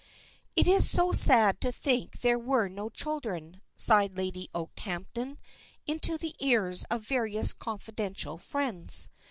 "It 0.55 0.67
is 0.67 0.89
so 0.89 1.11
sad 1.11 1.61
to 1.61 1.71
think 1.71 2.21
there 2.21 2.39
were 2.39 2.67
no 2.67 2.89
children," 2.89 3.61
sighed 3.77 4.17
Lady 4.17 4.49
Okehampton 4.55 5.37
into 5.85 6.17
the 6.17 6.33
ears 6.39 6.85
of 6.89 7.05
various 7.05 7.53
confidential 7.53 8.39
friends. 8.39 9.09